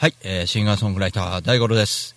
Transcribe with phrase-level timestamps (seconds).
[0.00, 2.14] はい、えーシンガーソングライター大五郎です。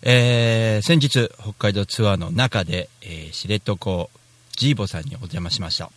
[0.00, 4.08] えー先日、北海道ツアーの中で、えー知床
[4.56, 5.90] ジーボさんにお邪魔しました。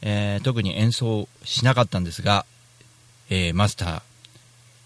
[0.00, 2.46] えー特に演奏しなかったんですが、
[3.28, 4.02] えーマスター、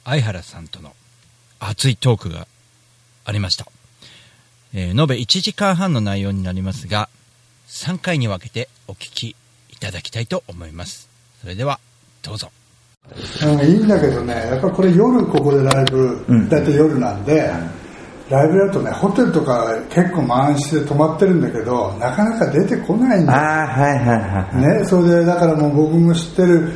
[0.02, 0.92] 相原さんとの
[1.60, 2.48] 熱いトークが
[3.24, 3.68] ありました。
[4.74, 7.08] えー延べ1時間半の内容になりますが、
[7.68, 9.36] 3回に分けてお聞き
[9.70, 11.08] いただきたいと思います。
[11.40, 11.78] それでは、
[12.22, 12.50] どうぞ。
[13.44, 16.48] うん、いいんだけどね、やっぱこれ夜ここでライブ、うん。
[16.48, 17.50] だいたい夜なんで、
[18.28, 23.38] ライブやるとね、ホテルとか結構満室で泊まってるんだけど、なかなか出てこないんだよ。
[23.38, 24.20] ああ、はいはいはい
[24.56, 24.78] はい。
[24.80, 26.72] ね、それでだからもう僕も知ってる、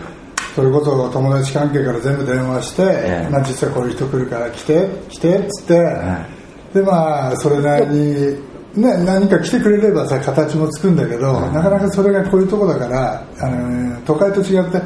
[0.55, 3.31] それこそ友達関係から全部電話して、ええ。
[3.31, 6.27] まあ、実はこういう人来るから来て、来てっつって、は
[6.73, 14.81] でまあそれなりに、ね、何か来てくれればさ形もつくんだけど、なかなかそれがこういうとこだからあの都会と違って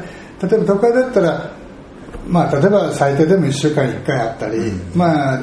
[0.49, 1.51] 例えば都会だったら、
[2.27, 5.39] まあ、例えば最低でも1週間に1回あったり、まあ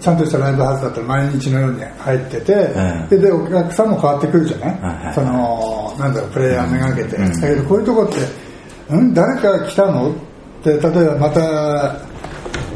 [0.00, 3.08] ちゃんとしたライブハウスだったら毎日のように入ってて、ん。
[3.08, 7.40] ででお客さんも変わってくるじゃない、そのなんだろうプレイヤーめがけて、うん。
[7.40, 8.16] だけどこういうとこって、
[8.90, 10.10] うん、誰か来たの？
[10.10, 10.14] っ
[10.64, 11.96] て例えばまた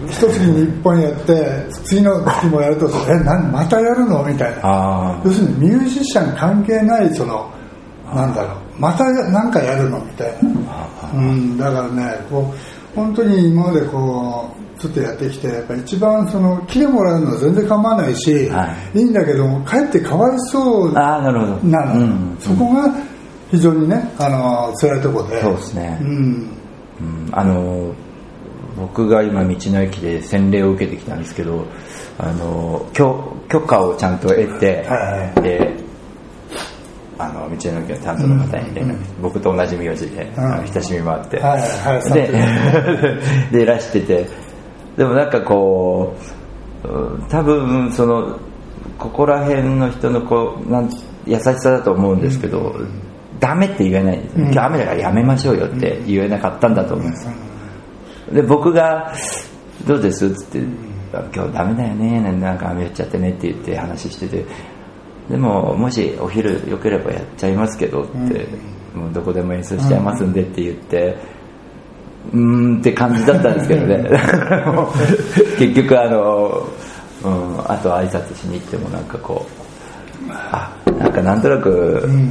[0.08, 4.22] 一月に一本やって次の月もやるとえなんまたやるの？
[4.24, 4.60] みたいな。
[4.62, 7.52] あ要するにミュージシャン関係ないその
[8.14, 19.00] なんだろうまた何かやるのみたいな、うん、だからねこう本当に今までこうちょっとやってきてやっぱ一番その来てもらうのは全然構わないし、、はい。
[19.00, 21.56] いんだけどもかえってかわいそうなるほど。
[21.68, 22.36] なの、うん。
[22.38, 22.94] そこが
[23.50, 25.40] 非常にねあの辛いところで。
[25.40, 25.98] そうですね。
[26.02, 26.08] うん。
[27.00, 27.28] うん。
[27.32, 27.94] あの
[28.76, 31.66] 僕が今道の駅で洗礼を受けてきたんですけど
[32.18, 35.85] あの許許可をちゃんと得て、はいはで
[37.18, 40.44] あの道の駅の担当の方に連絡して、僕と同じ名字で、うん。
[40.44, 42.30] あの親しみもあって、はいはいで
[43.58, 44.26] でいらしてて。
[44.96, 46.14] でもなんかこ
[46.84, 48.38] ううん多分その
[48.98, 50.90] ここら辺の人のこうなん
[51.26, 52.74] 優しさだと思うんですけど、
[53.40, 54.52] ダメって言えないんですよ、うん。
[54.52, 57.32] 今日雨だからやめましょうよって言えなかったんだと思うんですよ、
[58.32, 59.12] で僕が
[59.86, 60.58] 「どうです?」っつって
[61.34, 62.20] 「今日ダメだよね。
[62.40, 64.44] なんか雨降っちゃってね」って言って話してて
[65.28, 68.46] でももしお昼よければやっちゃいますけどって、
[68.94, 71.16] もうどこでも演奏しちゃいますんでって言って、
[72.32, 74.04] うーんって感じだったんですけどね。
[75.58, 76.66] 結局あの、
[77.24, 79.56] うん、あと挨拶しに行ってもなんかこう
[80.32, 81.70] あなんかなんとなく、
[82.04, 82.30] うん。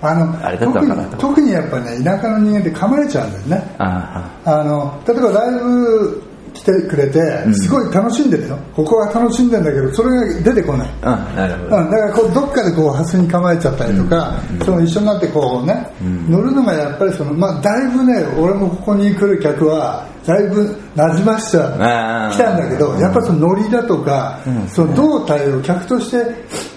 [0.00, 1.16] あのあれだったのかなと。
[1.16, 3.74] 特に特にやっぱね田舎の人間って構えちゃうんだよね。
[3.78, 6.22] ああの例えばライブ
[6.58, 7.54] 来てくれてん。
[7.54, 15.92] すごい楽しんでるよ、ここは楽しんでんだけどそれが出てこない、あうんなるほうん、ど、だからこうどっかでこうハスに構えちゃったりとか、その一緒になってこうね、
[16.28, 26.18] 乗るのがやっぱりその、まあ、だいぶね俺もここに来る客はだいぶ馴染ましちゃ来たんだけどやっぱりそのノリだとか、そのどう対応客として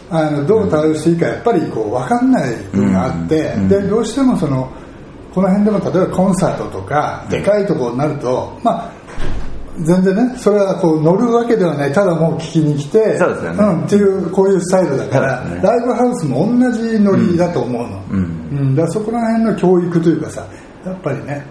[0.10, 4.72] あのどう対応していいかやっぱりこう分かんない部分があって、でどうしてもその
[5.34, 7.42] この辺でも例えばコンサートとかで。
[7.42, 8.92] かいところになるとまあ
[9.80, 11.94] 全然ねそれはこう乗るわけではない。
[11.94, 13.64] ただもう聞きに来てそうですよね。
[13.64, 15.62] ん、っていうこういうスタイルだから、ね。
[15.62, 18.20] ライブハウスも同じノリだと思うの、うん。
[18.52, 18.76] うん。
[18.76, 20.46] だそこら辺の教育というかさ
[20.86, 21.46] やっぱりね。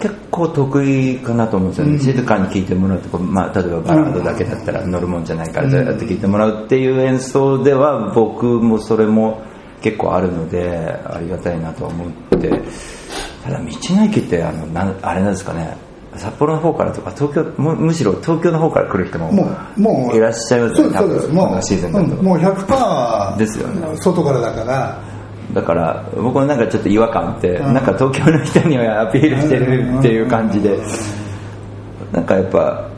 [0.00, 2.00] 結構得意かなと思うんですよね、うん。
[2.00, 9.42] 静かに聴いてもらうとまあ、例えばバラードだけだったら乗るもんじゃないからどうやって聴いてもらうっていう演奏では僕もそれも
[9.82, 12.50] 結構あるのでありがたいなとは思って。
[13.42, 13.64] ただ道
[13.96, 15.76] の駅ってあのなんあれなんですかね
[16.16, 19.44] 札幌の方からとか東京むむしろ東京の方から来る人もも
[19.76, 21.28] うもういらっしゃいますねそうですそうです。
[21.28, 23.96] もうシーズンだと、うんもう100%ですよね。
[23.96, 25.00] 外からだから。
[25.54, 27.74] だから僕もなんかちょっと違和感あって、うん。
[27.74, 30.78] なんか東京の人にはアピールしてるっていう感じで、
[32.12, 32.90] なんかやっぱ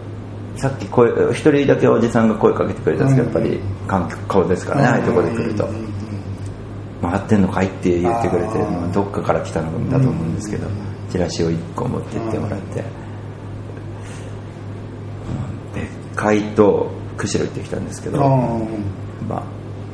[0.56, 5.68] さっき声一人だけおじさんが声かけてくれたんですけど、やっぱり環境顔ですからね、ああいうところで来ると、
[7.02, 8.58] 回ってんのかいって言ってくれて、
[8.92, 10.66] どっかから来たのだと思うんですけど、
[11.10, 13.04] チラシを1個持ってってもらって、うん
[15.74, 19.42] 別海と釧路行ってきたんですけど、うんまあ、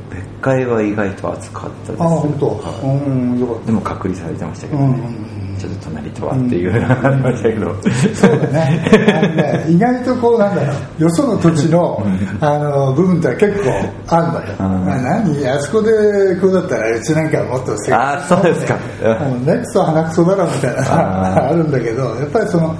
[0.09, 2.03] 別海は意外と暑かったです。
[2.03, 3.09] ああ本当、はい。
[3.09, 4.85] うんよかっでも隔離されてましたけど、ね。
[4.85, 5.35] うん。
[5.35, 8.81] うんちょっと隣とはっていうのがありましたけど、たそうだね。
[9.13, 11.03] あのね意外とこうなんだろう。
[11.03, 12.03] よその土地の
[12.39, 13.69] あの部分って結構
[14.07, 14.85] あるんだよ、うん。
[14.85, 15.47] まあ、何？
[15.47, 15.91] あそこで
[16.41, 18.75] こうだったらうちなんかはもっとせああそうですか。
[19.03, 19.45] うん。
[19.45, 21.49] ネクスト鼻くそだろみたいな。
[21.49, 22.75] あ るんだけどやっぱりその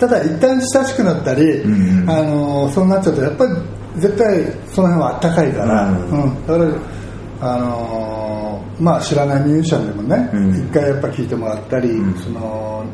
[0.00, 3.52] ただ一旦親しくなったり、うんあのそうなっちゃうとやっぱり
[4.00, 6.22] 絶対その辺はあったかいから、うん。
[6.22, 6.46] うん。
[6.46, 6.64] だか
[7.40, 10.68] らあのまあ知らないミュージシャンでもねうん。
[10.68, 12.14] 一、回やっぱ聞いてもらったり、ん。
[12.14, 12.84] その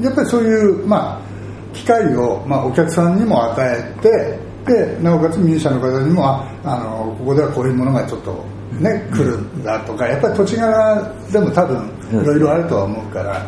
[0.00, 4.38] やっぱりそういうまあ機会を、まあ、お客さんにも与えて
[4.72, 8.42] でなおかつミュージシャンの方にもああのここではこういうものがちょっと
[8.80, 13.46] ね、来るんだとかやっぱり土地柄でも多分いろいろあるとは思うから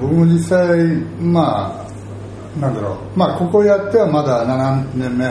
[0.00, 1.86] 僕も実際ま
[2.56, 3.18] あなんだろう。
[3.18, 5.24] まあここやってはまだ7年目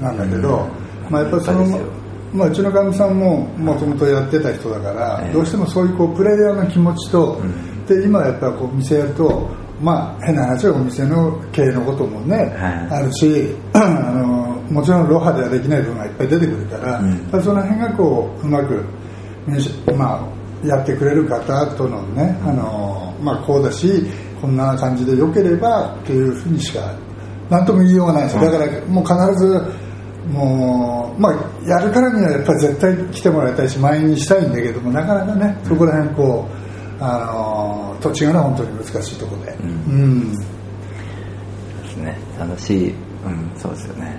[0.00, 0.68] なんだけど、
[1.08, 2.02] まあやっぱりその
[2.32, 7.40] まあ、うちのかみさんももともとやってた人だから、どうしてもそういうこうプレイヤーの気持ちと、
[7.86, 9.50] で今やっぱりこう店やると
[9.82, 13.02] まあ変な話はお店の経営のこともね、はい。
[13.02, 17.42] あるし あのもちろんロハではできない部分がいっぱい出てくるから、うん。
[17.42, 18.84] その辺がこううまく、
[19.46, 19.58] ね
[19.94, 24.04] まあ、やってくれる方とのね、あのまあ、こうだし
[24.40, 26.94] こんな感じで良ければっていうふうにしか
[27.50, 28.36] 何とも言いようがないです。
[28.36, 29.60] よだからもう必ず
[30.28, 40.32] もう、まあ、やるからにはやっぱり絶対来てもらいたいし前にしたいんだけどもなかなかねそこら辺こうあの土地がね本当に難しいところで、うん。
[40.32, 40.36] で
[41.88, 42.16] すね。
[42.38, 42.94] 楽しい、う
[43.28, 44.16] ん、そうですよね。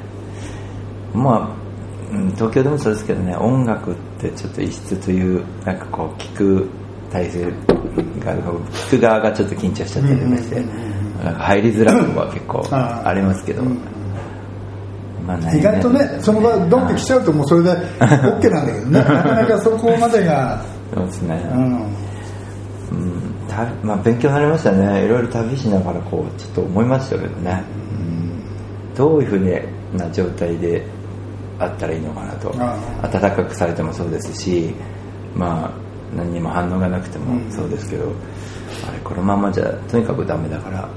[1.13, 1.55] ま
[2.11, 6.69] あ、うん、東京でもそうですけどね音楽ってちょっと異質というなんかこう聞く
[7.11, 10.55] 体制が聞く側がちょっと緊張しちゃったりとかして、
[11.23, 13.63] なんか入りづらいとこは結構ありますけど、
[15.55, 18.91] 意外とねその場ドンって来ちゃうともうそれで OK なんだけどね。
[18.91, 20.61] なかなかそこまでが、
[20.93, 21.91] そうですね、うん、うん。
[23.47, 25.05] たまあ、勉強になりましたね。
[25.05, 27.63] いろいろ旅しながらこうちょっと思いましたけどね、
[28.95, 30.85] どういうふうな状態で
[31.59, 32.53] あったらいいのかなと。
[32.57, 34.73] あ暖かくされてもそうですし
[35.35, 35.71] まあ
[36.15, 38.11] 何にも反応がなくてもそうですけど、
[38.87, 40.87] あれこのままじゃとにかくダメだから、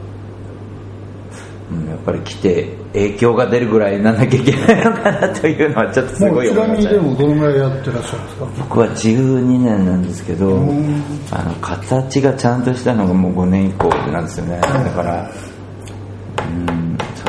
[1.71, 6.53] うん、やっぱり来て影響が出るぐらいなんなきゃいけないのかなというのはちょっとすもごいう。
[6.53, 8.47] ちなみにで思いましたねもどのぐらいやってらっしゃるんですか？
[8.59, 11.03] 僕は12年なんですけど、ん。
[11.31, 15.33] あの形がちゃんとしたのがもう5年以降なんですよね、だから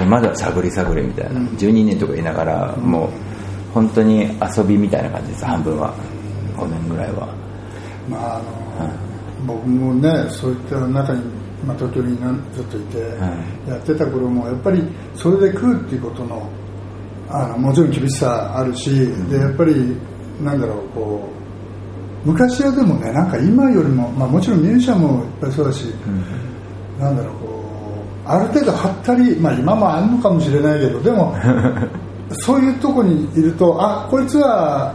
[0.08, 3.10] までは探り探りみたいな、12年とか言いながら、もう
[3.74, 5.94] 本当に遊びみたいな感じです半分は。
[6.58, 7.28] 5年ぐらいは。
[8.10, 9.08] まああの、
[9.46, 11.22] 僕もねそういった中に、
[11.66, 12.18] まあ、東京に
[12.54, 13.28] ずっといて、は
[13.68, 14.84] やってた頃もやっぱり
[15.16, 16.50] それで食うっていうことの
[17.30, 18.90] あのもちろん厳しさあるし、
[19.30, 19.96] でやっぱり
[20.42, 21.30] なんだろうこ
[22.26, 25.86] う昔はでもねなんか今よりも、まあ、もちろんミュージシャンもいっぱいそうだし、
[27.00, 27.57] なんだろうこう
[28.28, 31.36] ある程度はったり、まあ、今もあるのかもしれないけどでも
[32.32, 34.94] そういうとこにいるとあこいつは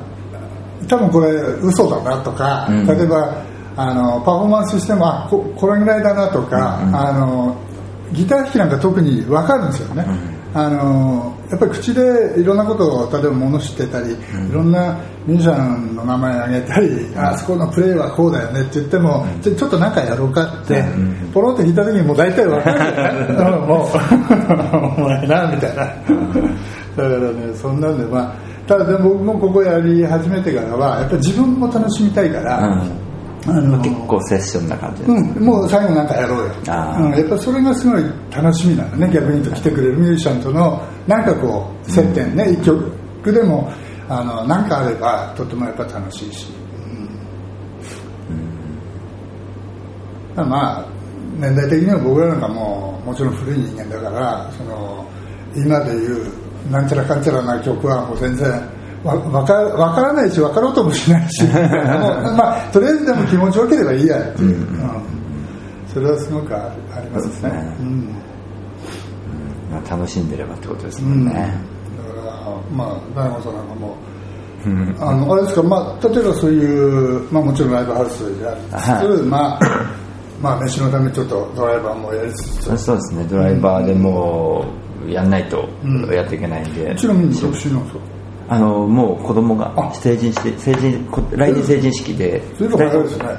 [0.88, 1.30] 多分これ
[1.62, 2.86] 嘘だなとか、うん。
[2.86, 3.34] 例えば
[3.76, 7.56] あのパフォーマンスしてもあここれぐらいだなとか、あの
[8.12, 10.04] ギター弾きなんか特に分かるんですよね、
[10.54, 14.16] あのやっぱり口でいろんなことを例えば物知ってたり、い
[14.52, 20.84] ろんなミュージシャンの名前あげたり、あそこのプレーはこうだよねって言っても、ちょちょっとなんかやろうかって、
[21.32, 22.78] ポロって弾いた時にもう大体分かる。
[22.78, 23.88] よねうんもう
[24.98, 25.84] お前なみたいな。
[25.84, 26.04] だか
[26.96, 28.34] らねそんなんでまあ
[28.66, 32.84] ただでも僕もここやり始めてからはやっぱり自分も楽しみたいから、
[33.46, 37.04] あの結構セッションな感じです、うん、もう最後なんかやろうよ、あー。
[37.04, 43.72] うん、やっぱそれがすごい楽しみなのね逆に言うと来てくれるミュージシャンとのなんかこう接点ね、一曲でも
[44.08, 46.52] あのなんかあればとてもやっぱ楽しいし、
[48.30, 48.46] うん。
[50.30, 50.86] だからまあ
[51.38, 55.04] 年代的には僕らなんかもうもちろん古い人間だからその
[55.56, 56.32] 今でいう
[56.70, 58.48] なんちゃらかんちゃらな曲はもう全然
[59.04, 61.42] わわかわからないし分かろうともしないし。
[62.36, 64.66] まあとりあえずでも気持ちよければいいやっていう、うん
[65.92, 67.50] それはすごくあありますね。
[67.50, 67.76] ね。
[67.80, 68.08] うん。
[69.70, 71.34] まあ、楽しんでればってことですうん、もん。
[71.34, 71.54] ね、
[72.14, 72.32] だから
[72.74, 73.96] まあ大山さんなんかも
[75.00, 79.22] あのあれですか、まあ、例えばそういう、まあ、もちろんライブハウスでありつつ、はい。
[79.24, 79.60] まあ
[80.40, 82.78] まあ飯のためちょっとドライバーもやりつつ。
[82.78, 83.26] そうですね。
[83.28, 84.64] ドライバーでも
[85.06, 86.10] うやんないとうん。
[86.10, 88.00] やっていけないんで、ちなみに独身なんですか？
[88.48, 89.94] あのもう子供があ。
[89.94, 92.42] 成人して成人こ来年成人式で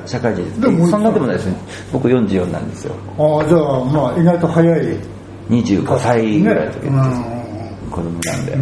[0.05, 0.61] 社会人。
[0.61, 1.57] でもそんなでもないですね。
[1.91, 2.95] 僕44なんですよ。
[3.17, 4.97] ああじゃあまあ意外と早い。
[5.49, 7.33] 25歳ぐらいの時です、ね
[7.91, 8.55] 子供なんで、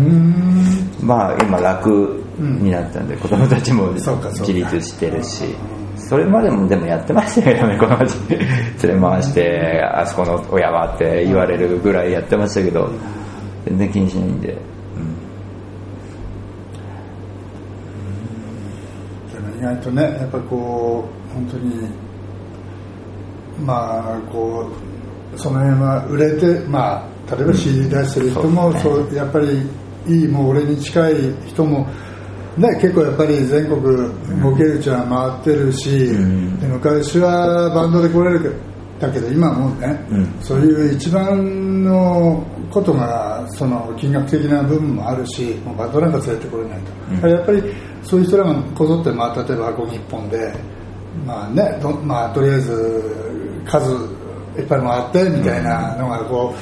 [1.02, 5.46] まあ今楽になったんで、子供たちも自立してるし。
[5.96, 8.40] それまでもでもやってましたよやめ子供たち連
[8.96, 12.92] れ回してあそこの親はって言われるぐらいやってましたけど
[13.66, 14.62] 全然気にしないんで、うん
[19.32, 21.88] でも意外とねやっぱこう本当に
[23.64, 24.68] まあこ
[25.36, 29.62] うその辺は売れてまあ例えば CD 出してる人も、そうそうやっぱり
[30.08, 31.14] いいもう俺に近い
[31.48, 31.88] 人も
[32.58, 33.82] ね結構やっぱり全国
[34.42, 35.06] ボケ打ちは
[35.44, 36.60] 回ってるし、ん。
[36.60, 38.56] で昔はバンドで来れる
[39.00, 40.42] だけど今もうね、うん。
[40.42, 46.92] そういう一番のことがその金額的な部分もあるしもうバンドなんか連れてこれないと、
[47.28, 47.32] うん。
[47.32, 50.54] やっぱりそういう人らがこぞって、まあ、例えばアコギ一本で
[51.26, 53.92] まあねどまあ、とりあえず数
[54.58, 56.54] いっぱい回ってみたいなのがこ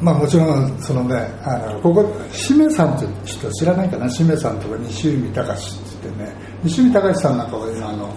[0.00, 4.08] う、まあもちろんそのねあのここしめさんって人知らないかな？
[4.10, 6.32] しめさんとか西海隆って言ってね。
[6.64, 8.14] 西海隆さんなんかは今あの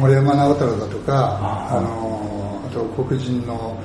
[0.00, 3.78] 森山直太朗だとかああのあと黒人の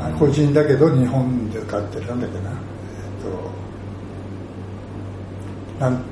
[0.00, 2.50] あ個人だけど日本で歌ってるなんだっけな。
[2.50, 2.56] えっ
[5.78, 6.02] となん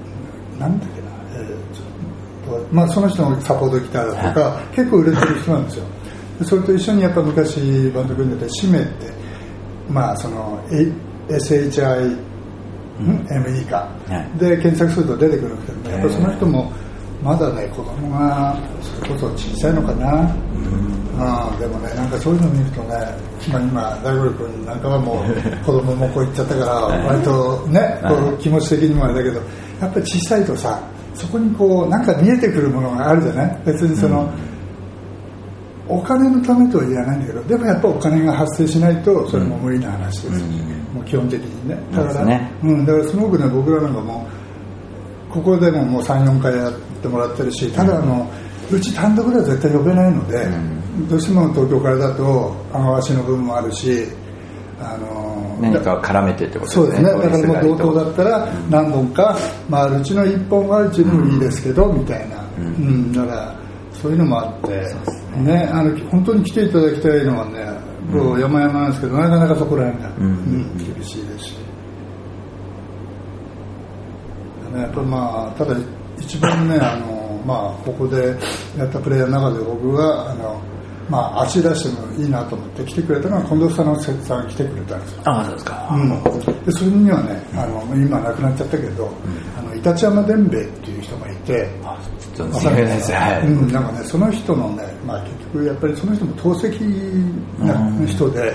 [0.58, 5.84] なんだっけな、えーまあ、その人のサポートギターだとか結構売れてる人なんですよ。
[6.38, 9.12] でそれと一緒にやっぱ昔バンド組んでて「シメ」って
[9.88, 10.60] まあその
[11.28, 12.16] SHI
[13.00, 14.38] ME か、はい。
[14.38, 16.72] で検索すると出てくるんですけどねやっぱりその人も
[17.22, 21.58] まだね子供がそれこそ小さいのかな、うん。
[21.58, 22.88] でもねなんかそういうの見るとね、
[23.50, 25.24] まあ、今大五君なんかはもう
[25.66, 29.40] 子供もこう言っちゃったから割とねこう気持ち的にもあれだけど
[29.80, 30.80] やっぱり小さいとさ
[31.14, 33.62] そこにこうなんか見えてくるものがあるじゃない？
[33.66, 34.30] 別にその、
[35.88, 40.44] お金のためとは言わないんだけどでもやっぱお金が発生しないとそれも無理な話です、
[40.94, 41.76] もう基本的にね。
[41.92, 44.26] だからねうん、だからすごくね僕らなんかも
[45.30, 48.30] ここでももう34回やってもらってるしただあの、
[48.70, 50.46] うち単独では絶対呼べないので、
[51.08, 54.06] どうしても東京からだと雨足の部分もあるし
[54.80, 57.10] あの何かを絡めてってことそうですね。
[57.10, 59.36] だからもう同等だとったら何本か
[59.70, 63.12] 回るうちの1本はうちでもいいですけど、みたいな、うん。
[63.12, 63.56] だから
[63.92, 64.68] そういうのもあって
[65.40, 65.68] ね。
[65.72, 67.66] あの本当に来ていただきたいのはね
[68.10, 70.24] もう山々なんですけどなかなかそこら辺が、うん。
[70.24, 71.68] うん厳しいですし、ね
[74.80, 75.74] やっぱまあただ
[76.18, 78.36] 一番ねあのまあここで
[78.76, 80.60] やったプレイヤーの中で僕があの
[81.08, 85.22] まあ足出してもいいなと思って来てくれたのは近藤さんのさんが来てくれたんですよ。
[85.24, 86.22] ああそうですか、うん、
[86.64, 89.10] でそれにはねあの今亡くなっちゃったけど、
[89.58, 91.98] あのイタチヤマ伝兵衛っていう人がいてあ
[92.34, 93.12] ちょっと知らないです。
[93.12, 98.54] はい、うん、なんかねその人のね、まあ、結局やっぱりその人も透析な人で、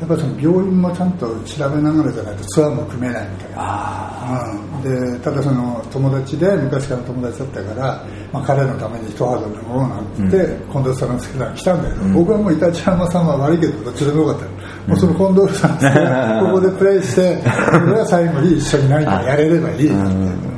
[0.00, 3.56] やっぱりその病院もちゃんと調べながらじゃないとツアーも組めないみたいな。
[3.58, 14.44] あうん、でただその友達で昔からの友達だったから、まあ、彼のために一肌脱ごうなんて言って、近藤さんの好きなの来たんだけど、僕はもうイタチヤマさんは悪いけどどっちでもよかった。
[14.44, 14.50] よ、
[14.86, 15.86] もうその近藤さんと
[16.46, 20.56] ここでプレイして俺は最後に一緒に何かやれればいいって。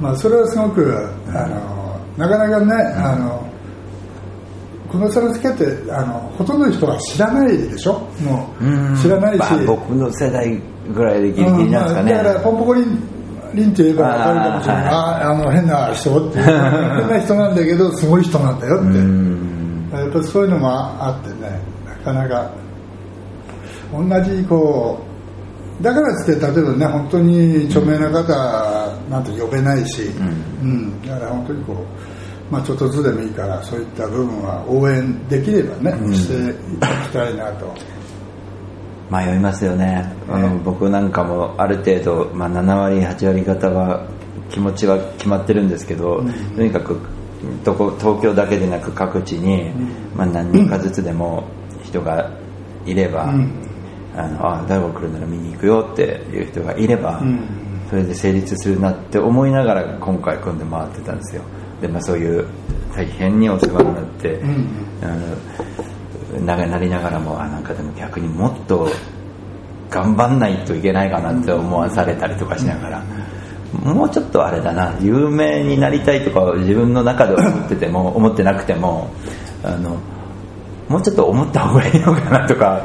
[0.00, 1.76] まあ、それはすごくあの
[2.16, 3.45] なかなかね、あの
[4.98, 8.00] このサラスケってあのほとんどの人は知らないでしょ？
[8.22, 10.60] もーう知らないし、まあ、僕の世代
[10.94, 12.84] ぐらいでギリギリなんですかね、うんまあだからポンポコリン
[13.54, 14.84] リンって言えば分かるかもしれない。
[14.86, 16.52] ああの変な人って変
[17.08, 18.84] な人なんだけどすごい人なんだよって。
[18.98, 19.90] うん。
[19.92, 22.50] やっぱりそういうのもあってねなかなか
[23.92, 24.98] 同じこ
[25.80, 30.02] うだからっつって例えばね本当に著名な方なんて呼べないし、
[30.62, 31.00] うん。
[31.06, 31.76] だから本当にこう、
[32.50, 37.74] まあ、ちょっとずつでもいいからそういった部分は応援できればね、していただきたいなと。
[39.10, 44.04] 迷いますよね、あの僕なんかもある程度、まあ、7割8割方は
[44.50, 46.24] 気持ちは決まってるんですけど、
[46.56, 46.98] とにかく
[47.64, 49.70] どこ東京だけでなく各地に、
[50.14, 51.44] まあ、何人かずつでも
[51.84, 52.30] 人が
[52.84, 53.52] いれば、うん。
[54.16, 57.48] あのあ大悟来るなら見に行くよっていう人がいれば、ん。
[57.90, 61.42] それで成立するなって思いながら今回組んで回ってたんですよ
[61.80, 62.46] で、まあ、そういう
[62.94, 64.68] 大変にお世話になって、ん
[65.02, 68.88] あのななりながらもあなんかでも逆にもっと
[69.90, 73.04] 頑張んないといけないかなって思わされたりとかしながら、
[73.84, 79.10] もうちょっとあれだな有名になりたいとか自分の中で思ってても思ってなくても
[79.62, 79.98] あの
[80.88, 82.84] もうちょっと思った方がいいのかなとか、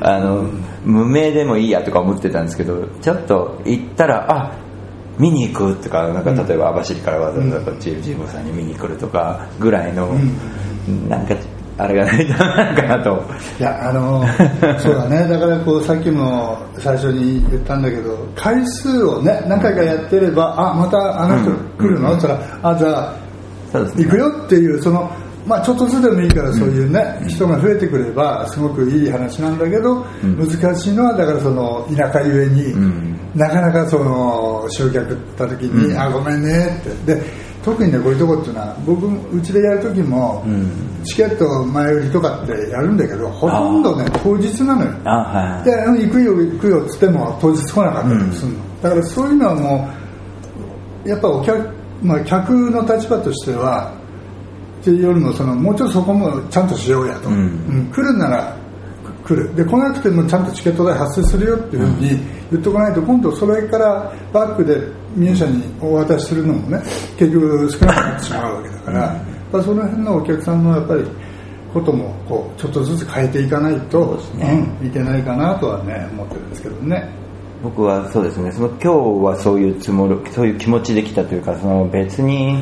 [0.00, 0.44] あの
[0.84, 4.59] 無名でもいいやとか思ってたんですけどちょっと行ったらあ
[5.20, 10.08] 見に行くとかなんか例えば網走からわざわざこっちジーボさんに見に来るとかぐらいの、
[11.08, 11.36] なんか
[11.76, 13.24] あれがないとダメなのかなと。
[13.58, 14.24] いやあの
[14.80, 15.28] そうだね。
[15.28, 23.14] だからこうさっきも最初に言ったんだけど回数をね何回かやってればあまたあの人来るの、って言ったらあじゃあ
[23.96, 25.10] 行くよっていうその
[25.50, 33.18] まあちょっとずつでもいいからそういうね、人が増えてくればすごくいい話なんだけど、難しいのはだからその田舎ゆえに、ん。
[33.34, 37.16] なかなかその集客った時に、あごめんねって。
[37.16, 37.22] で
[37.64, 41.02] 特にねこういうとこっていうのは僕うちでやる時も、ん。
[41.02, 44.92] チケット前売りとかってやるんだけどほとんどね当日なのよ。
[45.04, 45.64] あはい。
[45.64, 49.90] でうん行くよ行くよっつっても当日来なかったりするの、だからそういうのはも
[51.04, 53.99] うやっぱお客、まあ、客の立場としては
[54.80, 57.36] っていうよりもそのもうちょっとそこもちゃんとしようやと、うん。
[57.36, 57.38] う
[57.82, 57.92] ん。
[57.92, 58.56] 来るなら
[59.24, 59.54] 来る。
[59.54, 62.08] で来なくてもちゃんとチケット代発生するよっていうふうに
[62.50, 64.76] 言っておかないと今度それからバックで
[65.14, 66.78] ミュージシャンにお渡しするのもね
[67.18, 71.04] 結局少なくなってしまうわけだから、やっぱその辺のお客さんのやっぱり
[71.72, 74.66] こともこうちょっとずつ変えていかないとね。
[74.80, 77.08] うん、いけないかなとはね思ってるんですけどね。
[77.62, 78.50] 僕はそうですね。
[78.52, 78.88] その今日
[79.24, 82.56] はそういうつもりそういう気持ちで来たというかその別に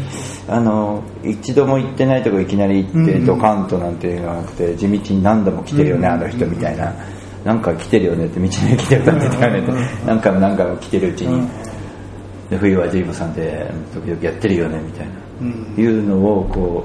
[0.49, 6.93] あの一度も行ってないとこいきなり行って、ドカンとなんていうのがなくて地道に何度も来てるよね、うんあの人みたいな、
[7.45, 9.61] なんか来てるよねって道の駅で歌ってたよね。
[9.61, 9.73] って、
[10.07, 11.49] 何回も何回も来てるうちに、
[12.51, 15.13] で冬はジーボさんで時々やってるよねみたいな、
[15.43, 15.75] うん。
[15.77, 16.85] いうのをこ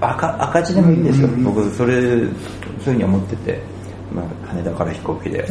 [0.00, 2.34] う赤赤字でもいいんですよ、僕それそういう
[2.82, 3.60] ふうに思ってて、
[4.16, 5.46] まあ、羽田から飛行機で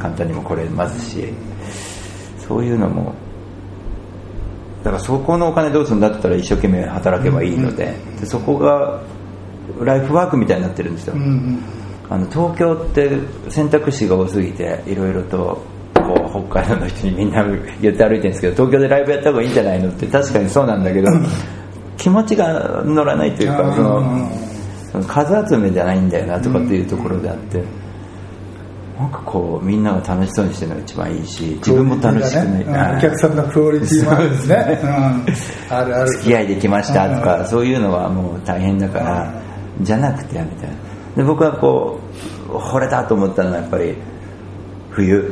[0.00, 1.28] 簡単にも来れますし
[2.38, 3.14] そういうのも
[4.82, 9.02] だからそこのお金どうするんだって言ったら一生懸命働けばいいのででそこが
[9.80, 11.14] ライフワークみたいになってるんですよ、
[12.08, 13.10] あの東京って
[13.50, 15.62] 選択肢が多すぎていろいろと
[15.94, 21.10] こう北海道の人にみんな言って歩いてるんですけど東京でライブやった方がいいんじゃないのって確かにそうなんだけど
[21.98, 23.74] 気持ちが乗らないというか
[24.90, 27.62] その数集めじゃないんだよなとかっていうところであって
[28.98, 34.48] なんかこうみんなが楽しそうにしてるのが一番いいし自分も楽しくない、うんはいお客さんのクオリティもあるんです。
[34.48, 34.80] ね。
[34.82, 34.88] うん
[35.72, 36.10] あるある。
[36.10, 39.42] 付き合いできましたとうかそういうのはもう大変だから
[39.80, 40.76] じゃなくてみたいな
[41.16, 42.00] で僕はこ
[42.48, 43.96] う惚れたと思ったのはやっぱり
[44.90, 45.30] 冬、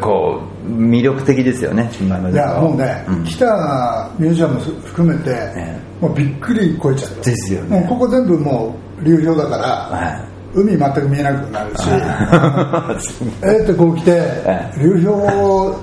[0.00, 3.24] こう魅力的ですよね今まいでのやもうね、うん。
[3.24, 5.80] 来たミュージアム含めて、え。
[6.00, 7.22] もうびっくり超えちゃうよ。
[7.24, 7.80] ですよね。
[7.80, 9.66] もうここ全部もう流氷だから、
[9.98, 11.88] はい海全く見えなくなるし。
[13.42, 15.74] えーってこう来てえ流氷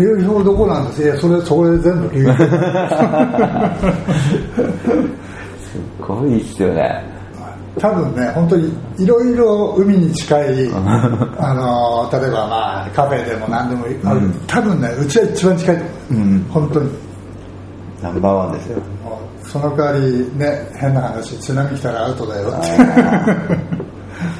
[0.00, 1.02] 流氷どこなんです？
[1.02, 2.36] いやそれそこで全部流氷。
[2.38, 2.44] す
[6.00, 7.04] ごいですよね。
[7.78, 10.70] 多分ね本当にいろいろ海に近い
[11.38, 14.34] あの例えばまあカフェでも何でもある、うん。
[14.46, 15.76] 多分ねうちは一番近い。
[15.76, 16.46] と思う、うん。
[16.50, 16.90] 本当に。
[18.02, 18.78] ナンバーワンですよ。
[19.44, 22.68] その代わりね変な話津波来たらアウトだよって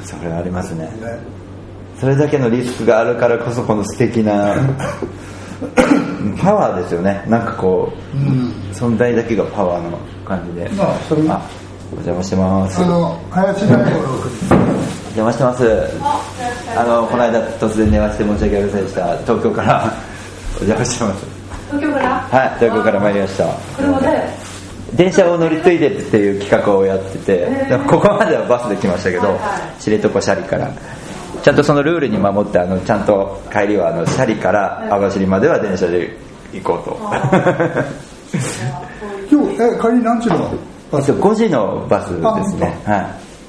[0.03, 0.85] それはありますね。
[0.85, 1.19] ね
[1.99, 4.55] それだけのリスクがあるからこそこの素敵な
[6.41, 7.23] パワーですよね。
[7.27, 8.53] なんかこう、うん。
[8.73, 10.69] 存在だけがパワーの感じで。
[10.75, 11.33] まあそれも。
[11.33, 11.41] あ
[11.91, 12.81] お邪魔してます。
[12.81, 15.89] あの林大五郎君お邪魔してます。
[16.75, 19.17] あのこの間突然電話して申し訳ありませんでした。
[19.19, 19.93] 東京から
[20.59, 21.25] お邪魔してます。
[21.71, 22.09] 東京から？
[22.31, 23.45] はい東京から参りました。
[23.77, 24.07] 車で
[24.95, 27.47] 電車を乗り継いでっていう企画をやってて
[27.87, 29.81] ここまではバスで来ましたけどはいはい。
[29.81, 30.71] 知床斜里から。
[31.43, 36.15] ちゃんとそのルールに守ってあのちゃんと帰りはあの斜里から網走までは電車で
[36.53, 36.97] 行こうと。
[39.29, 40.49] 今日え帰り何時の
[40.91, 41.11] バス？
[41.11, 42.79] えっと5時のバスですね。
[42.85, 43.05] はい。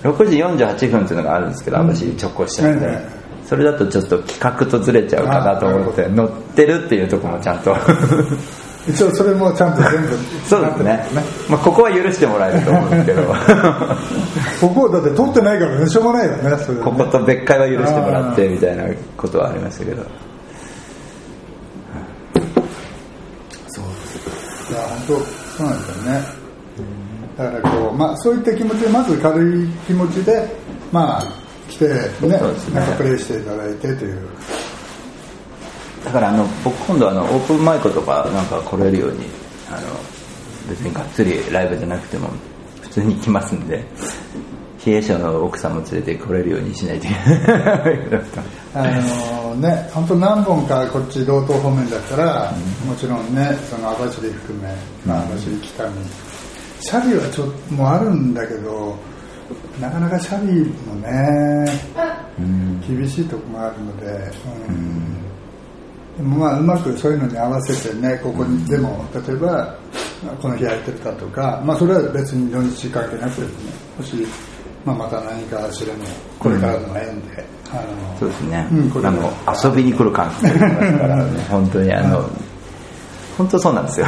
[0.09, 3.24] 6時48分っていうのがあるんですけど網走直行しちゃうんで、ええ。
[3.46, 7.76] それだとちょっと企画とずれちゃうかなと思って乗ってるっていうところもちゃんと
[8.88, 11.07] 一応それもちゃんと全部 そうですね。
[11.49, 13.23] まあ、ここは許してもらえると思うんですけど。
[14.61, 16.57] ここだって取ってないからねしょうがないよねね。
[16.83, 18.85] ここと別会は許してもらってみたいな
[19.16, 20.03] ことはありましたけど。
[24.70, 26.25] いや本当そうなんですよね。
[27.37, 30.57] だからこうまあそういった気持ちでまず軽い気持ちで
[30.92, 31.25] まあ
[31.68, 32.81] 来てねそうですね。
[32.81, 34.18] なんかプレイしていただいてという
[36.05, 39.25] だからあの僕今度あのオープンマイクとかなんか来れるように
[39.71, 39.87] あの
[40.69, 42.29] 別にがっつりライブじゃなくても
[42.83, 43.85] 普通に来ますんで
[44.79, 48.23] 経営者の奥さんも連れて来れるようにしないといけない。
[48.75, 48.85] あ
[49.49, 52.53] のね本当何本かこっち道東方面だったら、
[52.87, 54.69] もちろんねその網走含め、
[55.07, 55.90] まあ、網走北見
[56.81, 58.95] シャリはちょっともうあるんだけど
[59.81, 61.64] なかなかシャリもね
[62.38, 62.81] うん。
[62.87, 64.31] 厳しいところもあるので、
[64.69, 65.13] うん
[66.16, 69.77] でもまあうまくそういうのに合わせてねここにでも例えば
[70.40, 73.55] この日空いてたとか、まあ、それは別に土日関係なくてもね。
[73.98, 74.27] もし、
[74.85, 76.05] まあ、また何かしらの
[76.38, 79.33] これからの縁で、あのそうですね、うんこれあの
[79.64, 81.44] 遊びに来る感じがありますからね。
[81.50, 82.31] 本当にあの
[83.37, 84.07] 本当そうなんですよ。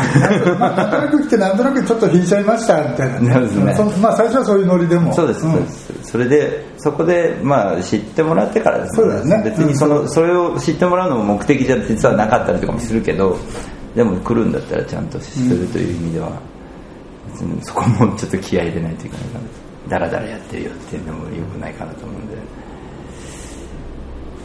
[0.58, 3.74] まあ、なんとなく来てなんとなくちょっと引いちゃいましたみたいな、そうですね。
[3.74, 5.12] そまあ最初はそういうノリでも。
[5.12, 5.50] そうです、ん。
[5.50, 5.92] そうです。
[6.02, 9.42] それでそこでまあ知ってもらってからですそうだよね。
[9.44, 13.36] 別にその、それを知ってもらうのも目的じゃ実はなかったりとかもするけど
[13.94, 16.30] でも来るんだったらちゃんとするという意味では、
[17.32, 19.44] 別にそこもちょっと気合い入れないといけないかな
[19.88, 22.36] だらだらやってるよっていうのもよくないかなと思うんで。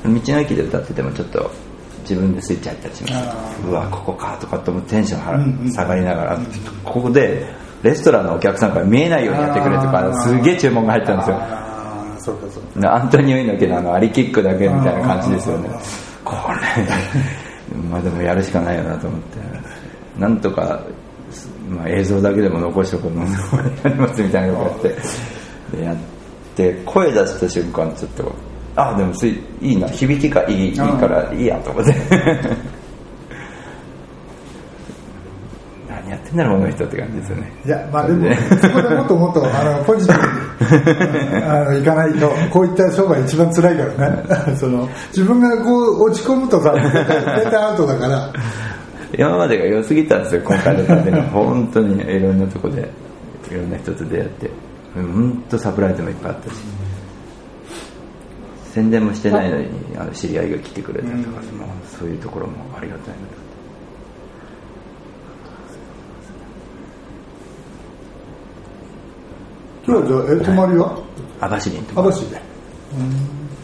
[0.03, 1.51] 道の駅で歌っててもちょっと
[2.01, 3.67] 自分でスイッチ入ったりします。
[3.67, 6.39] うわここかとかってテンション下がりながら、
[6.83, 7.47] ここで
[7.83, 11.35] レストランのお客さんから見えないようにやってくれとかすげえ注文が入ったんですよ。
[11.37, 12.95] ああそうかそうか。
[12.95, 15.69] アントニオ猪木のあのアリキックだけみたいな感じですよね。
[16.23, 16.35] こ
[16.77, 16.85] れ
[17.89, 19.39] まあでもやるしかないよなと思って。
[20.19, 20.83] なんとか、
[21.69, 24.95] まあ、映像だけでも残しておくのやりますみたいなことやっ
[25.71, 25.97] てでやっ
[26.55, 28.35] て声出した瞬間ちょっと
[28.75, 29.87] あでもついいいな。
[29.89, 31.93] 響きがいいいいからいいやと思って。
[35.89, 37.51] 何やってんだろうこの人って感じですよね。
[37.65, 44.23] いやまあでもそこでもっともっとあのポジティブにうんあのいかないとこういった商売一番辛いからね。
[44.55, 48.31] その自分がこう落ち込むとさ絶対アウトだから。
[49.17, 51.21] 今までが良すぎたんですよ今回の旅の。
[51.23, 52.89] 本当にいろんなとこで
[53.51, 54.49] いろんな人と出会って。
[54.95, 56.57] 本当サプライズもいっぱいあったし
[58.73, 61.43] 宣伝もしてないのにあの知り合いが来てくれたりとか、もう
[61.85, 63.19] そういうところもありがたいな
[69.93, 70.97] と今日はじゃあえ泊まりは？
[71.41, 72.41] 網走に泊ま網走で。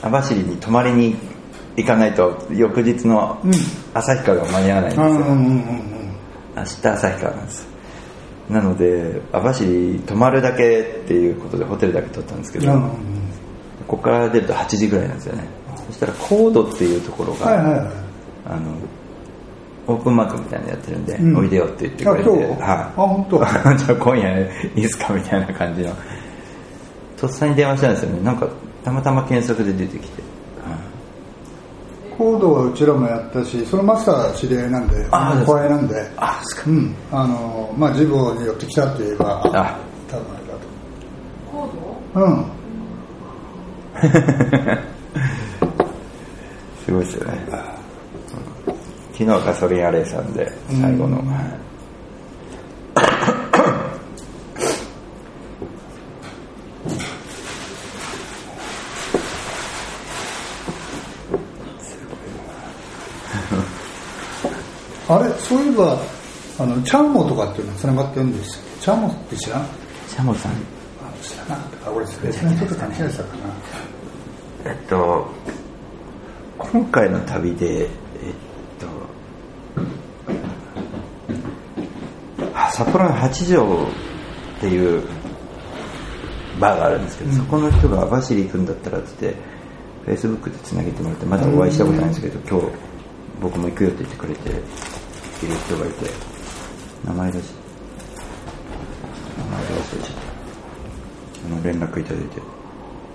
[0.02, 1.16] 網走に泊まりに
[1.78, 3.40] 行かないと翌日の
[3.94, 5.88] 旭川が間に合わないんですよ、うんうんうんうん
[6.56, 7.68] 明日旭川なんです。
[8.50, 13.27] なので網走泊まるだけっていうことでホテルだけ取ったんですけど、うんうん
[13.88, 15.44] ここから出ると8時ぐらいなんですよね。
[15.88, 17.66] そしたらコードっていうところが、はいはい。
[17.80, 17.90] はい
[18.46, 18.76] あの
[19.88, 21.38] オープンマークみたいなのやってるんで、うん。
[21.38, 23.38] おいでよって言ってくれてあ今日あ本当？
[23.40, 23.50] じゃ
[23.90, 24.46] あ今夜い
[24.76, 25.94] いですかみたいな感じの。
[27.16, 28.22] とっさに電話したんですよね。
[28.24, 28.48] なんか
[28.84, 30.22] たまたま検索で出てきて、
[32.18, 35.10] コードはうちらもやったしそのマスター知り合いなんで後
[35.54, 35.96] 輩なんで。
[36.18, 36.64] あですか。
[36.68, 36.96] うん。
[37.12, 39.76] あのまあジボに寄ってきたって言えば多分ああれだ
[42.24, 42.46] とうん
[46.86, 47.38] すごいですよね。
[49.14, 51.24] 昨日ガソリンアレイさんで最後の、
[65.10, 65.98] あれそういえば
[66.60, 69.62] あのチャンモとかっていうのつながってるんですよチャンモって知らん？
[69.62, 69.66] あ
[70.08, 70.52] シャモさん。
[71.22, 71.78] 知らなかった。
[71.86, 73.47] か俺別の人と勘違いしたかな
[74.68, 75.32] えっと
[76.58, 77.90] 今回の旅でえっ
[78.78, 78.88] と
[82.54, 83.88] あ札幌の八条
[84.58, 85.04] っていう
[86.60, 89.40] バーがあるんですけど、そこの人が網走行くんだったらって言って
[90.06, 92.76] フェイスブックでつなげてもらってまだお会いしたことないんですけど、今日
[93.40, 94.62] 僕も行くよって言ってくれている
[95.66, 96.10] 人がいて
[97.06, 97.52] 名前出し
[99.38, 100.22] 名前出してちょっと
[101.46, 102.42] あの連絡いただいて。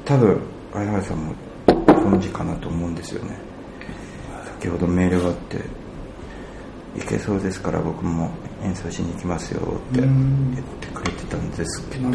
[0.04, 0.40] 多分
[0.72, 1.34] 相原さんも
[1.66, 3.36] ご存知かなと思うんですよね。
[4.60, 5.58] 先ほどメールがあって
[6.96, 8.30] 「行けそうですから僕も
[8.62, 9.60] 演奏しに行きますよ」
[9.92, 10.08] って言っ
[10.80, 12.08] てくれてたんですけど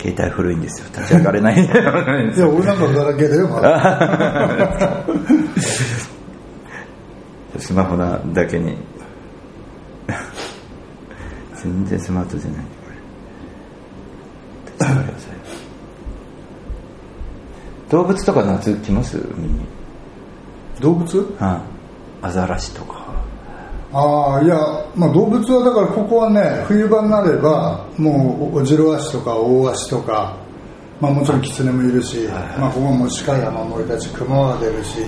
[0.00, 0.86] 携帯古いんですよ。
[0.94, 5.04] 立ち上がれないいや俺なんかだらけだよまだ。
[7.58, 8.76] スマホなだけに。
[11.62, 12.64] 全然スマートじゃない
[17.90, 19.18] 動物とか夏来ます？
[19.36, 19.60] 見に
[20.80, 21.36] 動物？
[21.38, 21.64] は
[22.22, 22.26] い。
[22.26, 23.00] アザラシとか。
[23.92, 24.56] ああいや、
[24.94, 30.36] まあ、動物はだからここはね冬場になればもうオジロワシとかオオワシとか、
[31.00, 34.98] まあ、もちろんキツネもいるし、まあ、ここも鹿や守りたち熊は出るし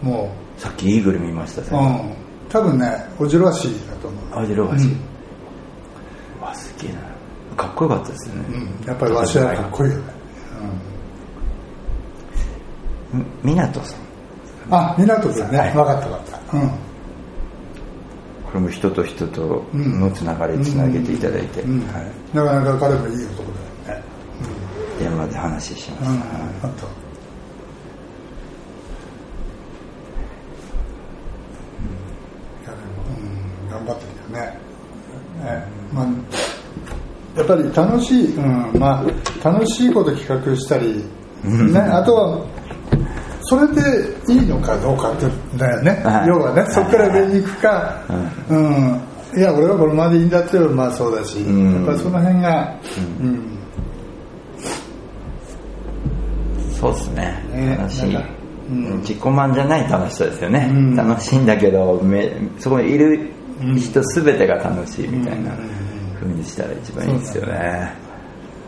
[0.00, 2.14] もさっきイーグル見ましたう、ん、
[2.48, 5.00] 多分ねオジロワシだと思う、アジロワシ、うん。
[6.40, 7.00] わすげえな。
[7.56, 10.04] かっこよかったですよね、うん、やっぱりワシはかっこいいよね、
[10.60, 10.93] み
[13.42, 14.00] 港さん。
[14.66, 15.72] うん、あ港君ね、はい。
[15.72, 16.56] 分かった分かった。
[16.56, 16.68] うん。
[16.68, 16.76] こ
[18.54, 21.80] れも人と人とのつながりつなげていただいて、うん。
[21.92, 23.42] はい、なかなか彼もいい男
[23.86, 24.04] だよね。
[24.98, 26.12] 電話で話しまう。
[26.12, 26.20] ん、うん。
[26.20, 26.28] した、
[26.62, 26.88] 本当い
[33.70, 34.58] 頑張ってるよね。
[35.42, 35.66] ね。
[35.92, 36.06] まあ
[37.36, 38.78] やっぱり楽しい、うん。
[38.78, 39.04] まあ、
[39.48, 41.04] 楽しいこと企画したり、
[41.42, 42.46] ね、あとは
[43.54, 46.28] それでいいのかどうかってだよね、はい。
[46.28, 48.02] 要はねそこから上に行くか、
[48.50, 49.00] うん。
[49.36, 51.74] いや俺はこのままでいいんだっていうのはまあそうだし、ん。
[51.74, 52.80] やっぱりその辺が、
[53.20, 53.58] うん。
[56.80, 57.44] そうですね。
[57.52, 59.00] ね楽しい、うん。
[59.02, 60.96] 自己満じゃない楽しさですよね、うん。
[60.96, 63.30] 楽しいんだけどめそこにいる
[63.78, 65.52] 人全てが楽しいみたいな
[66.20, 67.92] 風にしたら一番いいですよね、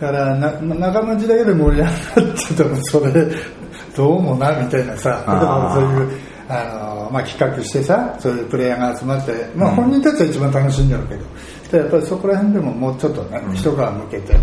[0.01, 1.95] だからな仲間内だけで盛り上がっ
[2.49, 3.27] ててもそれ
[3.97, 11.25] どうもなみたいなさ例えばそういうあのまあ、企画してさそういうプレイヤーが集まって、まあ、本人たちは一番楽しんでるけど、
[11.73, 14.39] でやっぱりそこら辺でももうちょっとね、一皮向けて、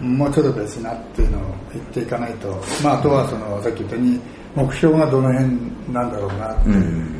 [0.00, 2.48] もうちょっと別なっていうのを言っていかないと、
[2.84, 4.20] まあ、あとはそのさっき言ったように
[4.54, 7.19] 目標がどの辺なんだろうなっていう。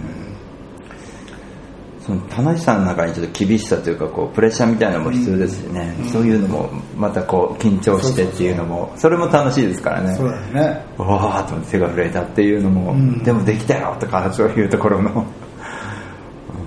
[2.36, 10.14] 楽しさの中にちょっと厳しさというかこうプレッシャーみたいなのも必要ですしね、そういうのもまたこう緊張してっていうのもそれも楽しいですからね。
[10.14, 10.84] そうだよね。
[10.96, 13.22] わーっと手が震えたっていうのも、ん。
[13.22, 15.26] でもできたよとかそういうところの。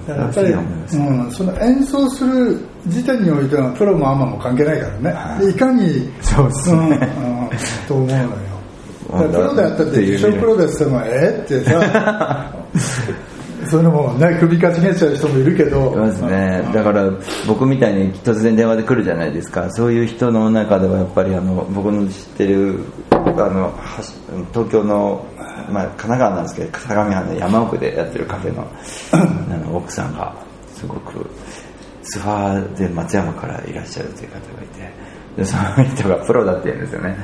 [0.07, 5.53] やっぱり、うん、その演奏する時点においてはプロもアマも関係ないからね、でい。
[5.53, 6.79] かにそうですね。
[7.17, 7.49] うんうん
[7.87, 8.29] と思うのよ。
[9.13, 12.51] プロでやったって自称プロですってもえってさ
[13.73, 15.91] そういうのもね首かしげちゃう人もいるけど。
[15.93, 16.61] いますね。
[16.71, 17.09] だから
[17.47, 19.67] 僕みたいに突然電話で来るじゃないですか。
[19.71, 23.73] そういう人の中ではやっぱりあの僕の知ってるあの
[24.53, 25.25] 東京の、
[25.71, 28.61] まあ、神奈川なんですけど相模原の山奥でやってるカフェの
[29.11, 29.17] あ
[29.67, 30.35] の奥さんが
[30.75, 31.27] すごく
[32.03, 34.93] ツアーで松山からいらっしゃるという方がいて
[35.35, 37.17] でその人がプロだって言うんですよね。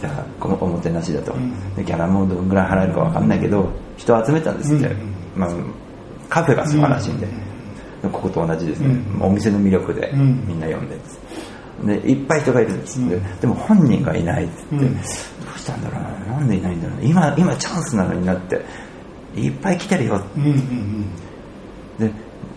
[0.00, 1.34] じゃあこおもてなしだと、
[1.76, 4.88] でギャラもどんぐらい払えるか分かんないけど人を集めたんですって、
[5.36, 5.50] まあ、
[6.30, 7.26] カフェが素晴らしいんで、
[8.02, 10.46] ここと同じですね、お店の魅力でん。
[10.46, 11.20] みんな呼んでるんです。
[11.84, 13.00] でいっぱい人がいるんです。
[13.00, 14.94] って、でも本人がいないって言って、ど
[15.54, 16.36] うしたんだろうな。
[16.36, 17.02] なんでいないんだろうな。
[17.04, 18.64] 今今チャンスなのになって
[19.34, 21.06] いっぱい来てるようんうん
[21.98, 22.10] で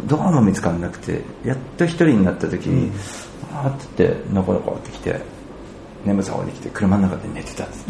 [0.06, 2.92] どうも見つからなくてやっと一人になった時に、
[3.52, 5.22] あーって言ってのこのこって来て
[6.06, 7.86] 眠そうに来て車の中で寝てたんです。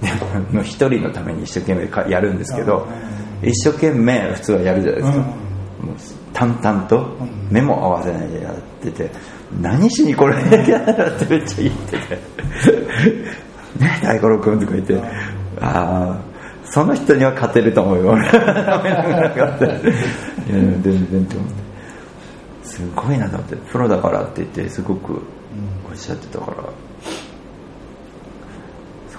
[0.52, 2.88] の一人のために一生懸命かやるんですけど
[3.42, 7.16] 一生懸命普通はやるじゃないですか、淡々と
[7.50, 9.10] 目も合わせないでやってて
[9.60, 12.18] 何しにこれやったらってめっちゃ言ってて。
[13.80, 15.00] ね大五郎君とか言って
[15.60, 16.30] ああ
[16.64, 18.16] その人には勝てると思うよ。
[20.82, 21.54] 全然って思って。
[22.62, 23.56] すごいなと思って。
[23.56, 25.20] プロだからって言ってすごく
[25.90, 26.56] おっしゃってたから。
[26.58, 26.62] そ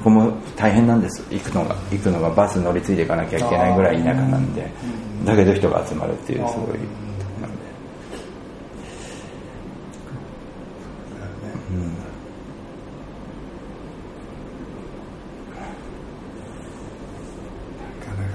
[0.04, 1.24] こも大変なんです。
[1.30, 4.70] 行くのが行くのがバス乗り継いでいかなきゃいけないぐらい田舎なんで。
[5.26, 6.80] だけど人が集まるっていうすごい
[7.40, 7.52] なん。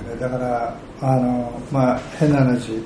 [0.09, 2.83] でだからあのまあ変な話。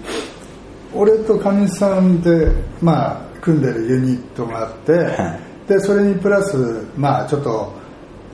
[0.94, 5.68] 俺とかみさんでまあ組んでるユニットがあって、はい。
[5.68, 7.79] でそれにプラスまあちょっと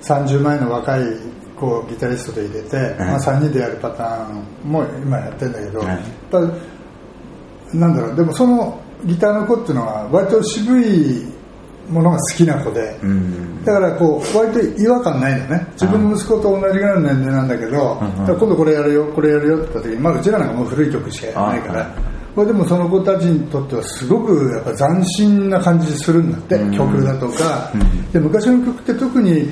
[0.06, 1.02] 30前の若い
[1.58, 5.82] こうギタリストで入れて、まあ、3人でやるパターンも今やってるんだけど、
[7.72, 11.26] なんだろうでもそのギターの子っていうのは割と渋い
[11.88, 13.64] ものが好きな子で、うん。
[13.64, 15.66] だからこう割と違和感ないのね。
[15.72, 27.72] 自分の息子と同じぐらいの年齢なんだけど、今度これやるよこれやるよって言った時に、まあ、うちらなんかもう古い曲しかやらないから、でもその子たちにとってはすごくやっぱ斬新な感じするんだって、曲だとか、
[28.12, 29.48] で昔の曲って特に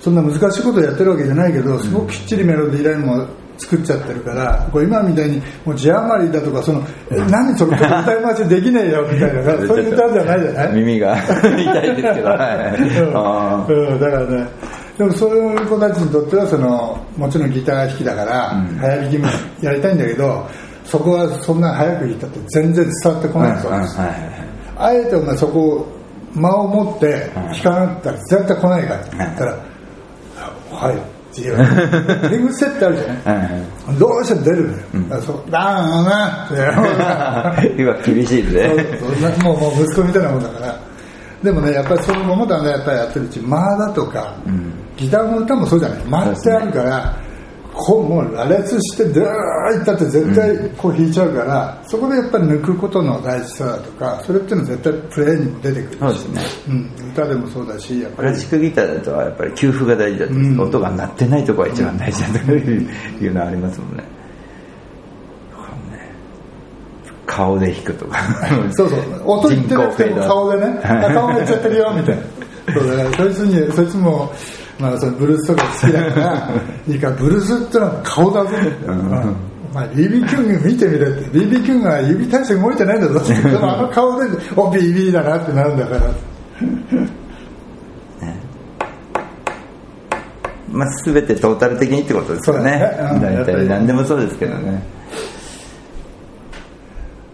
[0.00, 3.26] そんな難しいことやってるわけじゃないけどすごくきっちりメロディーラインも
[3.58, 10.72] 作っちゃってるからこう今みたいにもう字余りだとかそのえ何それ歌い回しできねえよみたいな そういう歌じゃないじゃない？
[10.76, 11.48] 耳が 痛
[11.84, 12.38] いですけど、はい。
[13.14, 13.92] あー。
[13.92, 14.46] うん、だからね
[14.96, 19.26] でもそういう子たちにとってはそのもちろんギター弾きだから、早弾きも
[19.62, 20.46] やりたいんだけど
[20.84, 24.16] そこはそんな早く弾いたって全然伝わってこないそうです、はいはい
[24.82, 25.86] あえてお前そこを
[26.34, 29.56] 間を持って弾かなかったら絶対来ないからって言ったら
[30.86, 30.98] 「はい」っ
[31.34, 32.30] て言う。
[32.30, 33.98] リングセってあるじゃな い。
[33.98, 34.78] どうしても出るのよ、
[35.46, 37.72] うダーンなって。
[37.82, 38.68] 今厳しいね。
[39.42, 40.76] もうもう息子みたいなもんだから。
[41.42, 44.34] でもねやっぱりそのままだねやっぱりやってるうち間だとか、
[44.96, 45.98] ギターの歌もそうじゃない。
[46.04, 47.16] 間ってあるから、
[47.72, 55.98] こうもう羅列してドゥーいったって絶対こう弾いちゃうから、そこでやっぱり抜くことの大事さだとかそれっていうのは絶対プレーにも出てくるし。
[55.98, 56.42] そうですね。
[56.68, 58.28] うん、歌でもそうだしやっぱり。
[58.28, 60.60] クラシックギターだとやっぱり給付が大事だと、うん。
[60.60, 64.04] 音が鳴ってないところが一番大事だというのはありますもんね。
[67.30, 68.18] 顔で弾くとか。
[68.72, 69.00] そうそう。
[69.24, 70.80] 音言ってなくても顔でね。
[70.82, 72.22] あ顔めっちゃってるよみたいな。
[72.74, 74.32] そうだからそいつにそいつも
[74.80, 76.50] まあそのブルースとか好きだから
[76.88, 78.50] いいかブルースってのは顔だぞ
[78.86, 79.36] うん。
[79.72, 81.38] まあ、BB キュン見てみれって。
[81.38, 86.00] BB キュンが指大して動いてないんだぞでも あの顔でお BB だなってなるんだから。
[90.72, 92.96] まあ全てトータル的にってことですよね。
[93.20, 94.82] 大体何でもそうですけどね。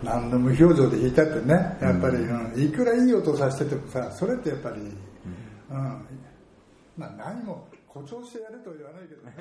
[0.02, 1.76] 何で無表情で弾いたってね。
[1.80, 2.62] やっぱり、うん。
[2.62, 4.76] いくらいい音させててもさそれってやっぱり、
[5.70, 6.15] うん
[6.96, 9.32] まあ何も誇張してやるとは言わないけどね。